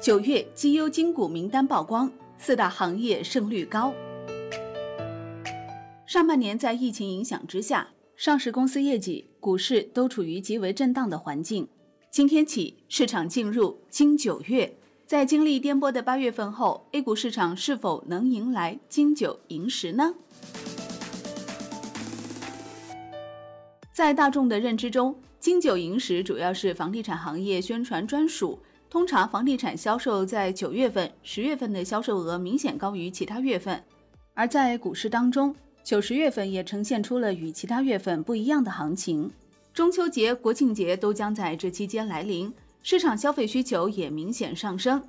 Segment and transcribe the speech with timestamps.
[0.00, 2.08] 九月绩优金股名单曝光，
[2.38, 3.92] 四大行业胜率高。
[6.06, 11.66] 上半年在疫情影响之下，上市公司业绩、股市都处于极为震荡的环境。
[12.12, 14.72] 今天起，市场进入金九月，
[15.04, 20.14] 在经历颠簸的八月份后，A 股市场是否能迎来金九银十呢？
[23.92, 28.62] 在大众的认知中，金九银十主要是房地产行业宣传专属。
[28.90, 33.84] 通常，房地产销售在九月份、十月份的销售额明显高于其他月份。
[34.32, 39.30] 而在股市当中，九十月份也呈现出了与其他月份不一样的行情。
[39.74, 42.50] 中秋节、国庆节都将在这期间来临，
[42.82, 45.02] 市场消费需求也明显上升。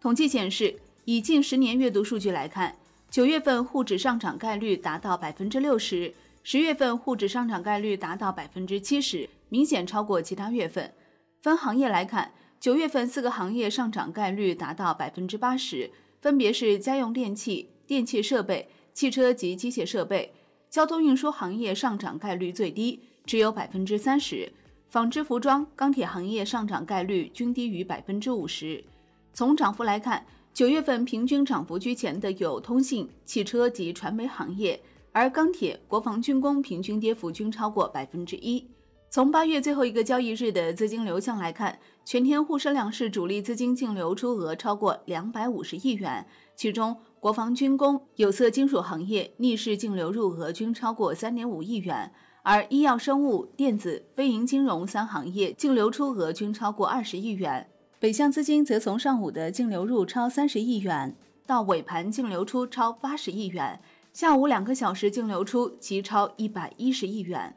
[0.00, 0.74] 统计显示，
[1.04, 2.74] 以近十年月度数据来看，
[3.10, 6.12] 九月份沪指上涨概率达到百分之六十，
[6.42, 10.92] 十月份沪指上涨概率达到百分之七十，明显超过其他月份。
[11.40, 12.32] 分行业来看。
[12.60, 20.34] 九月份四个行业上涨概率达到百分之八十，分别是家用电器、电气设备、汽车及机械设备。
[20.68, 24.52] 交通运输行业上涨概率最低，只有百分之三十。
[24.88, 28.84] 纺织服装、钢铁行业上涨概率均低于百分之五十。
[29.32, 34.78] 从涨幅来看，九月份平均涨幅居前的有通信、汽车及传媒行业，
[35.12, 38.66] 而钢铁、国防军工平均跌幅均超过百分之一。
[39.12, 52.12] 从八月最后一个交易日的资金流向来看，全天沪深两市主力资金净流出额超过两百五十亿元，其中国防军工、有色金属行业逆势净流入额均超过三点五亿元，
[52.44, 57.68] 而医药生物、电子、非银金融三行业净流出额均超过二十亿元。
[57.98, 63.80] 北向资金则从上午的净流入超三十亿元，到尾盘净流出超八十亿元，
[64.12, 67.56] 下午两个小时净流出即超一百一十亿元。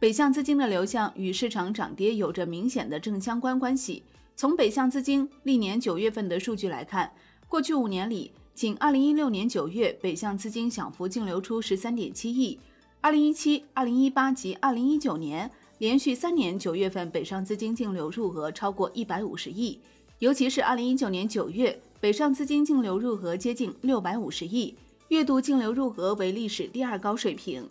[0.00, 4.04] 北向资金的流向与市场涨跌有着明显的正相关关系。
[4.36, 7.12] 从北向资金历年九月份的数据来看，
[7.48, 12.60] 过去五年里，仅二零一六年九月北向资金小幅净流出十三点七亿，
[13.00, 19.80] 二零一七、二零一八及二零一九年连续三年九月份北上资金净流入额超过一百五十亿，
[20.20, 24.76] 尤其是二零一九年九月北上资金净流入额接近六百五十亿，
[25.08, 27.68] 月度净流入额为历史第二高水平。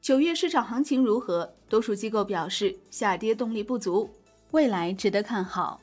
[0.00, 1.50] 九月市场行情如何？
[1.74, 4.08] 多数机构表示下跌动力不足，
[4.52, 5.80] 未来值得看好。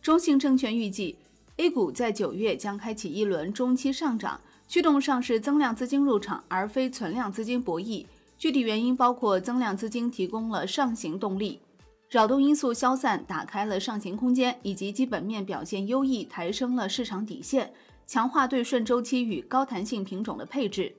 [0.00, 1.18] 中信证券预计
[1.58, 8.06] ，A 股在九月将开启一轮中期上涨，驱动上市增量资金入场，而非存量资金博弈。
[8.38, 11.60] 具体原因包括增量资金提供了上行动力，
[12.08, 17.70] 扰动因素消散，打开了上行空间，以及基本面表现优异，抬升了市场底线，
[18.06, 20.94] 强化对顺周期与高弹性品种的配置。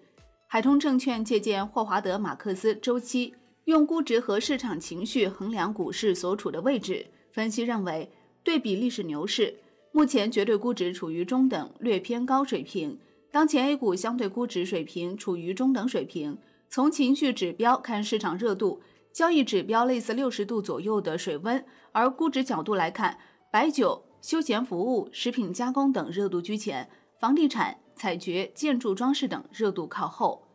[0.46, 3.34] 海通证券借鉴霍华德·马克思周期，
[3.66, 7.06] 用估值和市场情绪衡量股市所处的位置。
[7.32, 8.12] 分析认为，
[8.44, 9.60] 对比历史牛市，
[9.92, 13.00] 目前绝对估值处于中等略偏高水平。
[13.32, 16.38] 当前 A 股相对估值水平处于中等水平。
[16.70, 18.82] 从情绪指标看市场热度，
[19.12, 21.60] 交易指标类似六十度左右的水温；
[21.92, 23.18] 而估值角度来看，
[23.52, 26.90] 白酒、休闲服务、食品加工等热度居前，
[27.20, 27.78] 房地产。
[27.98, 30.50] 采掘、建筑装饰等热度靠后。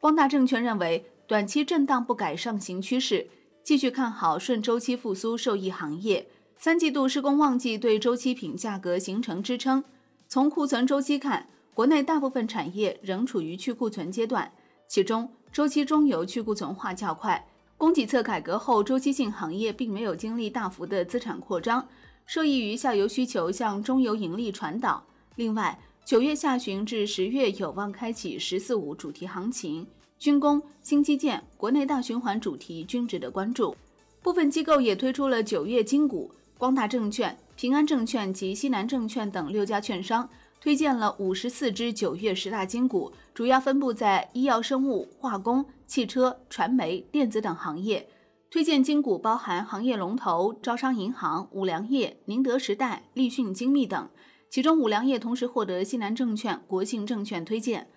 [0.00, 3.28] 光大证券认为，短期震荡不改上行趋势，
[3.62, 6.28] 继续看好顺周期复苏受益行业。
[6.56, 9.82] 三季度施工旺季对周期品价格形成支撑。
[10.28, 14.52] 从库存周期看，国内大部分产业仍处于去库存阶段，
[14.86, 17.48] 其中周期中游去库存化较快。
[17.76, 21.88] 供给侧改革后，周期性行业并没有经历大幅的资产扩张，
[22.26, 25.04] 受益于下游需求向中游盈利传导。
[25.34, 29.86] 另外，九月下旬至十月有望开启“十四五”主题行情，
[30.22, 33.74] 军工、新基建、国内大循环主题均值得关注。
[34.22, 48.08] 部分机构也推出了九月金股，光大证券、平安证券及西南证券等六家券商推荐了五十四只九月十大金股，主要分布在医药、生物、化工、汽车、传媒、电子等行业。
[48.48, 54.08] 推荐金股包含行业龙头招商银行、五粮液、宁德时代、立讯精密等。
[54.48, 57.88] 其中五粮液同时获得西南证券、国信证券推荐。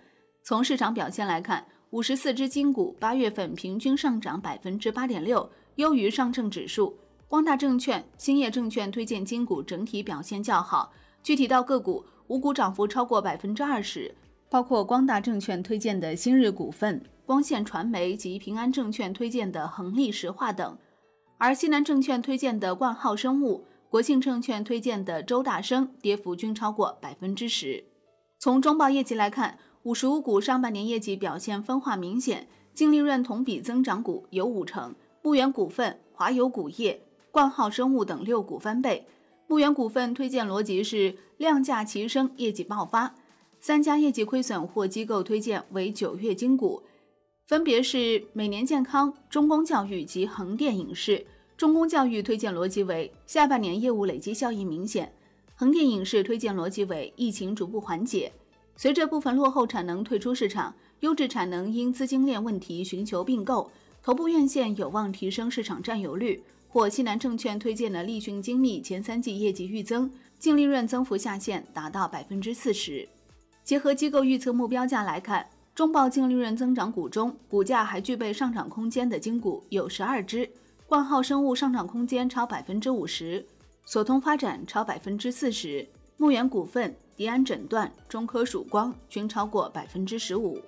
[0.42, 6.98] 从市场表现来看，五十四只金股八月份平均上涨百分之八点六，优于上证指数。
[7.28, 10.92] 光大证券、兴业证券推荐金股整体表现较好。
[11.22, 14.12] 具体到个股，五股涨幅超过百分之二十，
[14.50, 20.76] 包括光大证券推荐的新日股份、光线传媒及平安证券推荐的恒力石化等，
[21.38, 23.64] 而西南证券推荐的冠浩生物。
[23.88, 27.84] 国信证券推荐的周大生跌幅均超过百分之十。
[28.38, 34.92] 从中报业绩来看，五十五股上半年业绩表现分化明显，净利润同比增长股有五成，
[35.22, 37.00] 牧原股份、华友钴业、
[37.30, 39.06] 冠浩生物等六股翻倍。
[39.46, 43.14] 牧原股份推荐逻辑是量价齐升，业绩爆发。
[43.60, 46.82] 三家业绩亏损或机构推荐为九月金股，
[47.46, 51.24] 分别是每年健康、中公教育及横店影视。
[51.56, 55.12] 中公教育推荐逻辑为下半年业务累积效益明显，
[55.54, 58.32] 横店影视推荐逻辑为疫情逐步缓解。
[58.76, 63.70] 随着部分落后产能退出市场，优质产能因资金链问题寻求并购，
[64.02, 66.42] 头部院线有望提升市场占有率。
[66.68, 73.08] 或西南证券推荐的立讯精密前三季业绩预增，净利润增幅下限达到百分之四十。
[73.62, 80.50] 结合机构预测目标价来看，中报净利润增长股中，股价还具备上涨空间的金股有十二只，
[80.86, 83.46] 冠浩生物上涨空间超百分之五十，
[83.86, 85.88] 索通发展超百分之四十，
[86.18, 86.94] 牧原股份。
[87.16, 90.62] 迪安诊断、中科曙光均超过百分之十五。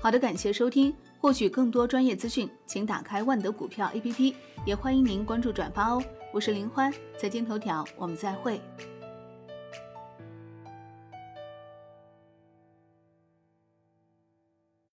[0.00, 0.94] 好的，感谢收听。
[1.20, 4.32] 获取更多专业资讯，请打开万德股票 APP，
[4.64, 6.00] 也欢迎您关注转发哦。
[6.32, 8.60] 我是林欢，财经头条，我们再会。